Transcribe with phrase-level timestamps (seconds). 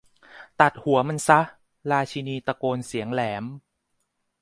[0.61, 1.41] ตัดหัวมันซะ!
[1.91, 3.43] ราชินีตะโกนเสียงแหลม